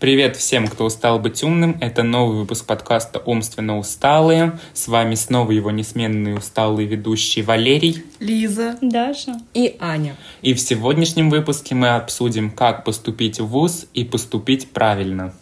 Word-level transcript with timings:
Привет 0.00 0.36
всем, 0.36 0.68
кто 0.68 0.84
устал 0.84 1.18
быть 1.18 1.42
умным. 1.42 1.76
Это 1.80 2.04
новый 2.04 2.38
выпуск 2.38 2.64
подкаста 2.66 3.18
«Умственно 3.26 3.78
усталые». 3.78 4.56
С 4.72 4.86
вами 4.86 5.16
снова 5.16 5.50
его 5.50 5.72
несменные 5.72 6.36
усталые 6.36 6.86
ведущие 6.86 7.44
Валерий, 7.44 8.04
Лиза, 8.20 8.78
Даша 8.80 9.40
и 9.54 9.76
Аня. 9.80 10.14
И 10.40 10.54
в 10.54 10.60
сегодняшнем 10.60 11.30
выпуске 11.30 11.74
мы 11.74 11.88
обсудим, 11.88 12.52
как 12.52 12.84
поступить 12.84 13.40
в 13.40 13.46
ВУЗ 13.46 13.86
и 13.92 14.04
поступить 14.04 14.70
правильно. 14.70 15.34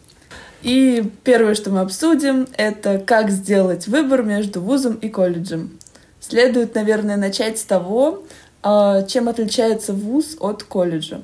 И 0.63 1.05
первое, 1.23 1.55
что 1.55 1.69
мы 1.71 1.81
обсудим, 1.81 2.49
это 2.57 2.99
как 2.99 3.31
сделать 3.31 3.87
выбор 3.87 4.23
между 4.23 4.63
вузом 4.63 4.95
и 4.95 5.11
колледжем. 5.11 5.79
Следует, 6.19 6.75
наверное, 6.75 7.19
начать 7.19 7.59
с 7.59 7.63
того, 7.65 8.25
а, 8.63 9.03
чем 9.03 9.29
отличается 9.29 9.93
вуз 9.93 10.39
от 10.41 10.63
колледжа. 10.63 11.21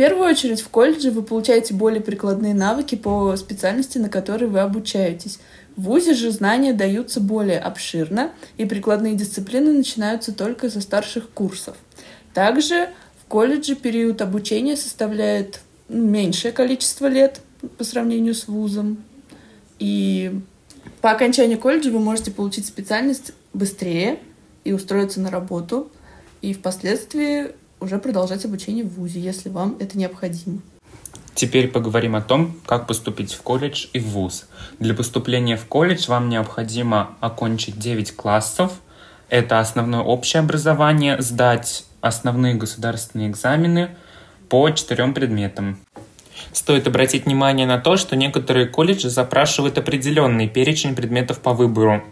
Первую 0.00 0.30
очередь 0.30 0.62
в 0.62 0.70
колледже 0.70 1.10
вы 1.10 1.22
получаете 1.22 1.74
более 1.74 2.00
прикладные 2.00 2.54
навыки 2.54 2.94
по 2.94 3.36
специальности, 3.36 3.98
на 3.98 4.08
которой 4.08 4.46
вы 4.46 4.60
обучаетесь. 4.60 5.38
В 5.76 5.82
ВУЗе 5.82 6.14
же 6.14 6.30
знания 6.30 6.72
даются 6.72 7.20
более 7.20 7.58
обширно, 7.58 8.32
и 8.56 8.64
прикладные 8.64 9.14
дисциплины 9.14 9.74
начинаются 9.74 10.32
только 10.32 10.70
со 10.70 10.80
старших 10.80 11.28
курсов. 11.28 11.76
Также 12.32 12.88
в 13.22 13.26
колледже 13.28 13.76
период 13.76 14.22
обучения 14.22 14.74
составляет 14.74 15.60
меньшее 15.90 16.52
количество 16.52 17.06
лет 17.06 17.42
по 17.76 17.84
сравнению 17.84 18.34
с 18.34 18.48
вузом. 18.48 19.04
И 19.78 20.40
по 21.02 21.10
окончании 21.10 21.56
колледжа 21.56 21.90
вы 21.90 22.00
можете 22.00 22.30
получить 22.30 22.64
специальность 22.64 23.32
быстрее 23.52 24.18
и 24.64 24.72
устроиться 24.72 25.20
на 25.20 25.30
работу, 25.30 25.92
и 26.40 26.54
впоследствии 26.54 27.48
уже 27.80 27.98
продолжать 27.98 28.44
обучение 28.44 28.84
в 28.84 28.94
ВУЗе, 28.94 29.20
если 29.20 29.48
вам 29.48 29.76
это 29.80 29.98
необходимо. 29.98 30.60
Теперь 31.34 31.68
поговорим 31.68 32.16
о 32.16 32.20
том, 32.20 32.56
как 32.66 32.86
поступить 32.86 33.32
в 33.32 33.42
колледж 33.42 33.86
и 33.92 33.98
в 33.98 34.08
ВУЗ. 34.08 34.46
Для 34.78 34.94
поступления 34.94 35.56
в 35.56 35.64
колледж 35.66 36.06
вам 36.08 36.28
необходимо 36.28 37.16
окончить 37.20 37.78
9 37.78 38.14
классов. 38.14 38.72
Это 39.28 39.60
основное 39.60 40.00
общее 40.00 40.40
образование, 40.40 41.20
сдать 41.22 41.86
основные 42.00 42.54
государственные 42.54 43.30
экзамены 43.30 43.90
по 44.48 44.68
четырем 44.70 45.14
предметам. 45.14 45.78
Стоит 46.52 46.86
обратить 46.86 47.26
внимание 47.26 47.66
на 47.66 47.78
то, 47.78 47.96
что 47.96 48.16
некоторые 48.16 48.66
колледжи 48.66 49.08
запрашивают 49.08 49.78
определенный 49.78 50.48
перечень 50.48 50.94
предметов 50.94 51.40
по 51.40 51.52
выбору. 51.52 52.02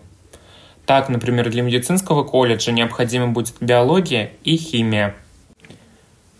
Так, 0.87 1.09
например, 1.09 1.51
для 1.51 1.63
медицинского 1.63 2.25
колледжа 2.25 2.73
необходима 2.73 3.29
будет 3.29 3.57
биология 3.61 4.33
и 4.45 4.57
химия. 4.57 5.17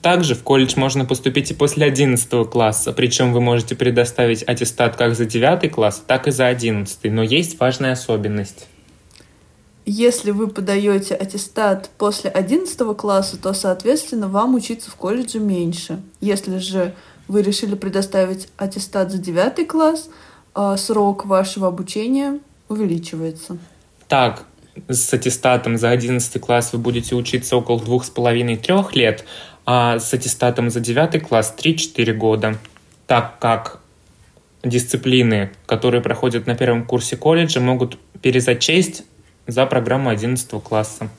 Также 0.09 0.35
в 0.35 0.43
колледж 0.43 0.73
можно 0.77 1.05
поступить 1.05 1.51
и 1.51 1.55
после 1.55 1.85
11 1.85 2.49
класса, 2.49 2.95
причем 2.95 3.35
вы 3.35 3.43
можете 3.43 3.75
предоставить 3.75 4.43
аттестат 4.43 4.97
как 4.97 5.15
за 5.15 5.27
9 5.27 5.71
класс, 5.71 6.03
так 6.07 6.27
и 6.27 6.31
за 6.31 6.47
11, 6.47 7.13
но 7.13 7.23
есть 7.23 7.61
важная 7.61 7.93
особенность. 7.93 8.69
Если 9.85 10.31
вы 10.31 10.49
подаете 10.49 11.15
аттестат 11.15 11.91
после 11.99 12.31
11 12.31 12.97
класса, 12.97 13.37
то, 13.37 13.53
соответственно, 13.53 14.29
вам 14.29 14.55
учиться 14.55 14.91
в 14.91 14.95
колледже 14.95 15.41
меньше. 15.41 16.01
Если 16.23 16.57
же 16.57 16.95
вы 17.29 17.43
решили 17.43 17.75
предоставить 17.75 18.49
аттестат 18.57 19.13
за 19.13 19.19
9 19.19 19.69
класс, 19.69 20.09
а 20.55 20.79
срок 20.79 21.27
вашего 21.27 21.67
обучения 21.67 22.39
увеличивается. 22.71 23.59
Так, 24.09 24.47
с 24.89 25.13
аттестатом 25.13 25.77
за 25.77 25.91
11 25.91 26.41
класс 26.41 26.73
вы 26.73 26.79
будете 26.79 27.15
учиться 27.15 27.57
около 27.57 27.81
двух 27.81 28.05
с 28.05 28.11
половиной-трех 28.11 28.95
лет, 28.95 29.25
а 29.71 29.99
с 29.99 30.15
аттестатом 30.15 30.71
за 30.71 30.81
9 30.81 31.23
класс 31.29 31.55
3-4 31.63 32.15
года, 32.15 32.57
так 33.07 33.39
как 33.39 33.83
дисциплины, 34.65 35.51
которые 35.67 36.01
проходят 36.01 36.47
на 36.47 36.55
первом 36.55 36.87
курсе 36.87 37.19
колледжа, 37.19 37.61
могут 37.61 37.99
перезачесть 38.23 39.03
за 39.47 39.67
программу 39.67 40.09
11 40.09 40.51
класса. 40.63 41.11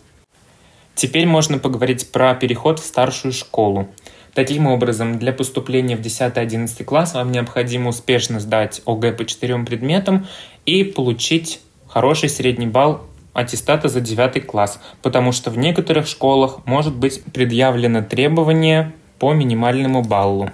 Теперь 0.95 1.27
можно 1.27 1.59
поговорить 1.59 2.11
про 2.11 2.33
переход 2.33 2.79
в 2.79 2.85
старшую 2.87 3.33
школу. 3.33 3.87
Таким 4.33 4.65
образом, 4.65 5.19
для 5.19 5.31
поступления 5.31 5.95
в 5.95 6.01
10-11 6.01 6.83
класс 6.85 7.13
вам 7.13 7.31
необходимо 7.31 7.89
успешно 7.89 8.39
сдать 8.39 8.81
ОГЭ 8.87 9.11
по 9.11 9.25
четырем 9.25 9.63
предметам 9.63 10.25
и 10.65 10.83
получить 10.83 11.61
хороший 11.87 12.29
средний 12.29 12.65
балл 12.65 13.03
аттестата 13.39 13.89
за 13.89 14.01
9 14.01 14.45
класс, 14.45 14.79
потому 15.01 15.31
что 15.31 15.49
в 15.51 15.57
некоторых 15.57 16.07
школах 16.07 16.65
может 16.65 16.95
быть 16.95 17.23
предъявлено 17.23 18.01
требование 18.03 18.93
по 19.19 19.33
минимальному 19.33 20.01
баллу. 20.03 20.49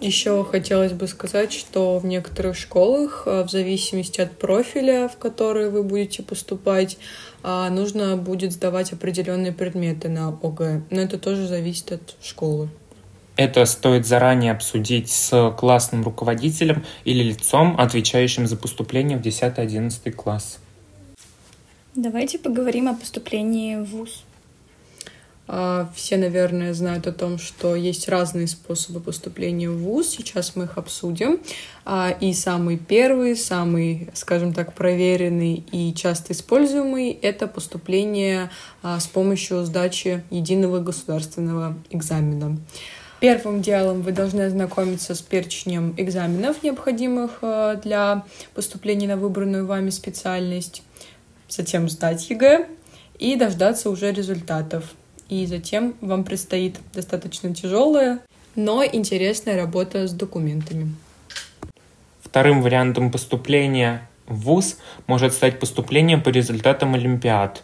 Еще 0.00 0.44
хотелось 0.44 0.92
бы 0.92 1.06
сказать, 1.06 1.52
что 1.52 1.98
в 1.98 2.04
некоторых 2.04 2.56
школах, 2.56 3.22
э, 3.26 3.42
в 3.44 3.50
зависимости 3.50 4.20
от 4.20 4.32
профиля, 4.32 5.08
в 5.08 5.16
который 5.16 5.70
вы 5.70 5.82
будете 5.82 6.22
поступать, 6.22 6.98
э, 7.42 7.68
нужно 7.70 8.16
будет 8.16 8.52
сдавать 8.52 8.92
определенные 8.92 9.52
предметы 9.52 10.08
на 10.08 10.28
ОГЭ. 10.28 10.82
Но 10.90 11.00
это 11.00 11.16
тоже 11.18 11.46
зависит 11.46 11.92
от 11.92 12.16
школы. 12.22 12.68
Это 13.36 13.64
стоит 13.64 14.06
заранее 14.06 14.52
обсудить 14.52 15.10
с 15.10 15.54
классным 15.58 16.04
руководителем 16.04 16.84
или 17.04 17.22
лицом, 17.22 17.76
отвечающим 17.78 18.46
за 18.46 18.56
поступление 18.56 19.16
в 19.16 19.22
10-11 19.22 20.12
класс. 20.12 20.58
Давайте 21.96 22.40
поговорим 22.40 22.88
о 22.88 22.94
поступлении 22.94 23.76
в 23.76 23.84
ВУЗ. 23.84 24.24
А, 25.46 25.88
все, 25.94 26.16
наверное, 26.16 26.74
знают 26.74 27.06
о 27.06 27.12
том, 27.12 27.38
что 27.38 27.76
есть 27.76 28.08
разные 28.08 28.48
способы 28.48 28.98
поступления 28.98 29.70
в 29.70 29.78
ВУЗ. 29.78 30.08
Сейчас 30.08 30.56
мы 30.56 30.64
их 30.64 30.76
обсудим. 30.76 31.38
А, 31.84 32.10
и 32.20 32.32
самый 32.32 32.78
первый, 32.78 33.36
самый, 33.36 34.08
скажем 34.12 34.52
так, 34.52 34.72
проверенный 34.72 35.64
и 35.70 35.94
часто 35.94 36.32
используемый— 36.32 37.12
это 37.22 37.46
поступление 37.46 38.50
а, 38.82 38.98
с 38.98 39.06
помощью 39.06 39.64
сдачи 39.64 40.24
единого 40.30 40.80
государственного 40.80 41.76
экзамена. 41.90 42.58
Первым 43.20 43.62
делом 43.62 44.02
вы 44.02 44.10
должны 44.10 44.42
ознакомиться 44.42 45.14
с 45.14 45.22
перечнем 45.22 45.94
экзаменов, 45.96 46.64
необходимых 46.64 47.38
для 47.82 48.24
поступления 48.52 49.06
на 49.06 49.16
выбранную 49.16 49.64
вами 49.64 49.90
специальность 49.90 50.82
затем 51.54 51.88
сдать 51.88 52.28
ЕГЭ 52.30 52.66
и 53.18 53.36
дождаться 53.36 53.90
уже 53.90 54.12
результатов. 54.12 54.84
И 55.28 55.46
затем 55.46 55.94
вам 56.00 56.24
предстоит 56.24 56.76
достаточно 56.92 57.54
тяжелая, 57.54 58.20
но 58.56 58.84
интересная 58.84 59.56
работа 59.56 60.06
с 60.06 60.12
документами. 60.12 60.94
Вторым 62.22 62.62
вариантом 62.62 63.10
поступления 63.10 64.08
в 64.26 64.40
ВУЗ 64.40 64.78
может 65.06 65.32
стать 65.32 65.58
поступление 65.58 66.18
по 66.18 66.28
результатам 66.28 66.94
Олимпиад. 66.94 67.62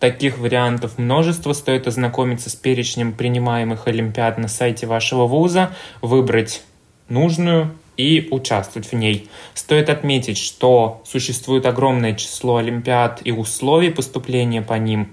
Таких 0.00 0.38
вариантов 0.38 0.98
множество, 0.98 1.52
стоит 1.52 1.86
ознакомиться 1.88 2.50
с 2.50 2.54
перечнем 2.54 3.12
принимаемых 3.12 3.88
Олимпиад 3.88 4.38
на 4.38 4.48
сайте 4.48 4.86
вашего 4.86 5.26
вуза, 5.26 5.74
выбрать 6.02 6.62
нужную 7.08 7.74
и 7.98 8.28
участвовать 8.30 8.90
в 8.90 8.94
ней. 8.94 9.28
Стоит 9.52 9.90
отметить, 9.90 10.38
что 10.38 11.02
существует 11.04 11.66
огромное 11.66 12.14
число 12.14 12.56
олимпиад 12.56 13.20
и 13.24 13.32
условий 13.32 13.90
поступления 13.90 14.62
по 14.62 14.74
ним, 14.74 15.10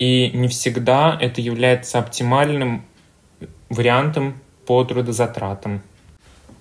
и 0.00 0.30
не 0.34 0.48
всегда 0.48 1.16
это 1.20 1.40
является 1.40 2.00
оптимальным 2.00 2.84
вариантом 3.68 4.40
по 4.66 4.82
трудозатратам. 4.82 5.82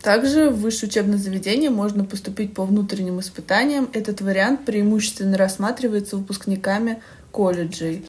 Также 0.02 0.50
в 0.50 0.62
высшее 0.62 0.90
учебное 0.90 1.18
заведение 1.18 1.70
можно 1.70 2.04
поступить 2.04 2.54
по 2.54 2.66
внутренним 2.66 3.20
испытаниям. 3.20 3.88
Этот 3.94 4.20
вариант 4.22 4.66
преимущественно 4.66 5.38
рассматривается 5.38 6.18
выпускниками 6.18 7.02
колледжей 7.32 8.04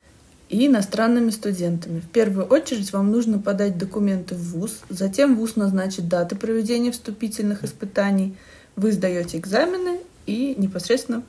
и 0.52 0.66
иностранными 0.66 1.30
студентами. 1.30 2.00
В 2.00 2.08
первую 2.08 2.46
очередь 2.46 2.92
вам 2.92 3.10
нужно 3.10 3.38
подать 3.38 3.78
документы 3.78 4.34
в 4.34 4.52
ВУЗ, 4.52 4.80
затем 4.90 5.34
ВУЗ 5.36 5.56
назначит 5.56 6.08
даты 6.08 6.36
проведения 6.36 6.92
вступительных 6.92 7.64
испытаний, 7.64 8.36
вы 8.76 8.92
сдаете 8.92 9.38
экзамены 9.38 10.00
и 10.26 10.54
непосредственно 10.56 11.22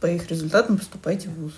по 0.00 0.06
их 0.06 0.30
результатам 0.30 0.78
поступаете 0.78 1.28
в 1.30 1.40
ВУЗ. 1.40 1.52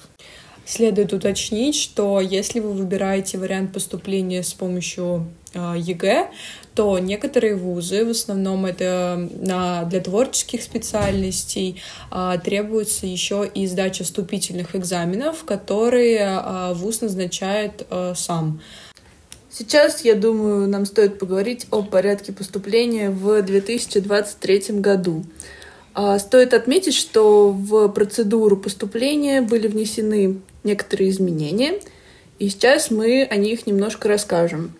Следует 0.64 1.12
уточнить, 1.12 1.76
что 1.76 2.18
если 2.18 2.60
вы 2.60 2.72
выбираете 2.72 3.36
вариант 3.36 3.74
поступления 3.74 4.42
с 4.42 4.54
помощью 4.54 5.28
ЕГЭ, 5.56 6.28
то 6.76 6.98
некоторые 6.98 7.56
вузы, 7.56 8.04
в 8.04 8.10
основном 8.10 8.66
это 8.66 9.28
для 9.30 10.00
творческих 10.00 10.62
специальностей, 10.62 11.80
э, 12.12 12.34
требуется 12.44 13.06
еще 13.06 13.50
и 13.52 13.66
сдача 13.66 14.04
вступительных 14.04 14.76
экзаменов, 14.76 15.44
которые 15.44 16.18
э, 16.18 16.74
вуз 16.74 17.00
назначает 17.00 17.86
э, 17.88 18.12
сам. 18.14 18.60
Сейчас, 19.50 20.04
я 20.04 20.14
думаю, 20.14 20.68
нам 20.68 20.84
стоит 20.84 21.18
поговорить 21.18 21.66
о 21.70 21.82
порядке 21.82 22.34
поступления 22.34 23.08
в 23.08 23.40
2023 23.40 24.80
году. 24.80 25.24
Стоит 26.18 26.52
отметить, 26.52 26.92
что 26.92 27.52
в 27.52 27.88
процедуру 27.88 28.58
поступления 28.58 29.40
были 29.40 29.66
внесены 29.66 30.42
некоторые 30.62 31.08
изменения, 31.08 31.80
и 32.38 32.50
сейчас 32.50 32.90
мы 32.90 33.22
о 33.24 33.36
них 33.36 33.66
немножко 33.66 34.08
расскажем. 34.08 34.74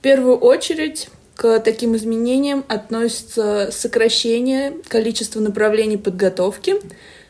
В 0.00 0.02
первую 0.02 0.38
очередь, 0.38 1.10
К 1.36 1.60
таким 1.60 1.94
изменениям 1.94 2.64
относится 2.68 3.68
сокращение 3.70 4.74
количества 4.88 5.40
направлений 5.40 5.98
подготовки, 5.98 6.76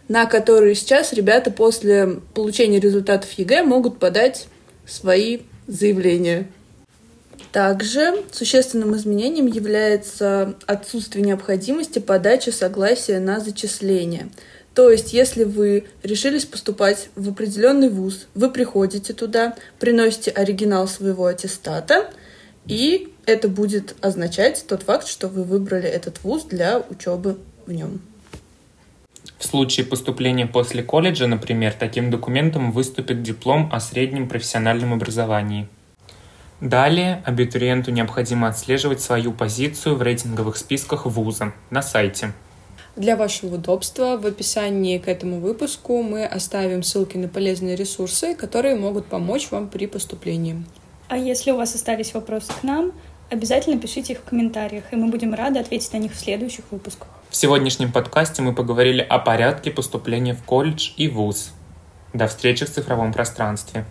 на 0.08 0.26
которые 0.26 0.76
сейчас 0.76 1.12
ребята 1.12 1.50
после 1.50 2.20
получения 2.32 2.78
результатов 2.78 3.30
ЕГЭ 3.32 3.64
могут 3.64 3.98
подать 3.98 4.46
свои 4.86 5.40
заявления. 5.66 6.48
Также 7.52 8.22
существенным 8.32 8.96
изменением 8.96 9.46
является 9.46 10.54
отсутствие 10.66 11.24
необходимости 11.24 11.98
подачи 11.98 12.50
согласия 12.50 13.18
на 13.18 13.40
зачисление. 13.40 14.28
То 14.74 14.90
есть, 14.90 15.12
если 15.12 15.42
вы 15.42 15.86
решились 16.04 16.44
поступать 16.44 17.10
в 17.16 17.28
определенный 17.28 17.88
вуз, 17.88 18.26
вы 18.34 18.50
приходите 18.50 19.12
туда, 19.12 19.56
приносите 19.78 20.30
оригинал 20.30 20.86
своего 20.86 21.26
аттестата, 21.26 22.10
и 22.70 23.12
это 23.26 23.48
будет 23.48 23.96
означать 24.00 24.64
тот 24.68 24.84
факт, 24.84 25.08
что 25.08 25.26
вы 25.26 25.42
выбрали 25.42 25.88
этот 25.88 26.22
вуз 26.22 26.44
для 26.44 26.78
учебы 26.78 27.38
в 27.66 27.72
нем. 27.72 28.00
В 29.38 29.44
случае 29.44 29.86
поступления 29.86 30.46
после 30.46 30.84
колледжа, 30.84 31.26
например, 31.26 31.74
таким 31.76 32.10
документом 32.10 32.70
выступит 32.70 33.22
диплом 33.22 33.68
о 33.72 33.80
среднем 33.80 34.28
профессиональном 34.28 34.92
образовании. 34.92 35.66
Далее 36.60 37.22
абитуриенту 37.24 37.90
необходимо 37.90 38.46
отслеживать 38.46 39.00
свою 39.00 39.32
позицию 39.32 39.96
в 39.96 40.02
рейтинговых 40.02 40.56
списках 40.56 41.06
вуза 41.06 41.52
на 41.70 41.82
сайте. 41.82 42.32
Для 42.94 43.16
вашего 43.16 43.56
удобства 43.56 44.16
в 44.16 44.26
описании 44.26 44.98
к 44.98 45.08
этому 45.08 45.40
выпуску 45.40 46.02
мы 46.02 46.24
оставим 46.24 46.82
ссылки 46.84 47.16
на 47.16 47.28
полезные 47.28 47.74
ресурсы, 47.74 48.34
которые 48.34 48.76
могут 48.76 49.06
помочь 49.06 49.50
вам 49.50 49.68
при 49.68 49.86
поступлении. 49.86 50.62
А 51.10 51.16
если 51.16 51.50
у 51.50 51.56
вас 51.56 51.74
остались 51.74 52.14
вопросы 52.14 52.52
к 52.52 52.62
нам, 52.62 52.92
обязательно 53.30 53.76
пишите 53.80 54.12
их 54.12 54.20
в 54.20 54.22
комментариях, 54.22 54.84
и 54.92 54.96
мы 54.96 55.08
будем 55.08 55.34
рады 55.34 55.58
ответить 55.58 55.92
на 55.92 55.96
них 55.96 56.12
в 56.12 56.16
следующих 56.16 56.64
выпусках. 56.70 57.08
В 57.28 57.34
сегодняшнем 57.34 57.90
подкасте 57.90 58.42
мы 58.42 58.54
поговорили 58.54 59.00
о 59.00 59.18
порядке 59.18 59.72
поступления 59.72 60.34
в 60.34 60.44
колледж 60.44 60.92
и 60.96 61.08
вуз. 61.08 61.52
До 62.12 62.28
встречи 62.28 62.64
в 62.64 62.70
цифровом 62.70 63.12
пространстве. 63.12 63.86